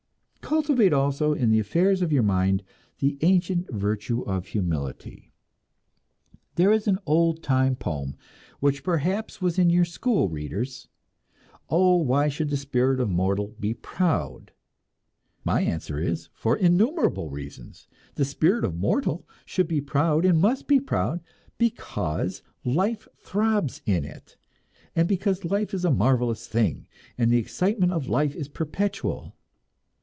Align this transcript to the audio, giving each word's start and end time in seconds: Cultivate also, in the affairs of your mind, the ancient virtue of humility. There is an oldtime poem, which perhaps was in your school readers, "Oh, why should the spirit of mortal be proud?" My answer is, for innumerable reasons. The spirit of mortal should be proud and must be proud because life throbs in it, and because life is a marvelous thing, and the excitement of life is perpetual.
Cultivate 0.41 0.91
also, 0.91 1.31
in 1.31 1.49
the 1.49 1.61
affairs 1.61 2.01
of 2.01 2.11
your 2.11 2.23
mind, 2.23 2.61
the 2.99 3.17
ancient 3.21 3.71
virtue 3.71 4.21
of 4.23 4.47
humility. 4.47 5.31
There 6.55 6.73
is 6.73 6.89
an 6.89 6.99
oldtime 7.05 7.77
poem, 7.77 8.17
which 8.59 8.83
perhaps 8.83 9.41
was 9.41 9.57
in 9.57 9.69
your 9.69 9.85
school 9.85 10.27
readers, 10.27 10.89
"Oh, 11.69 11.95
why 11.95 12.27
should 12.27 12.49
the 12.49 12.57
spirit 12.57 12.99
of 12.99 13.09
mortal 13.09 13.55
be 13.61 13.73
proud?" 13.73 14.51
My 15.45 15.61
answer 15.61 15.99
is, 15.99 16.27
for 16.33 16.57
innumerable 16.57 17.29
reasons. 17.29 17.87
The 18.15 18.25
spirit 18.25 18.65
of 18.65 18.75
mortal 18.75 19.25
should 19.45 19.69
be 19.69 19.79
proud 19.79 20.25
and 20.25 20.37
must 20.41 20.67
be 20.67 20.81
proud 20.81 21.21
because 21.57 22.41
life 22.65 23.07
throbs 23.15 23.81
in 23.85 24.03
it, 24.03 24.35
and 24.97 25.07
because 25.07 25.45
life 25.45 25.73
is 25.73 25.85
a 25.85 25.91
marvelous 25.91 26.45
thing, 26.45 26.87
and 27.17 27.31
the 27.31 27.37
excitement 27.39 27.93
of 27.93 28.09
life 28.09 28.35
is 28.35 28.49
perpetual. 28.49 29.33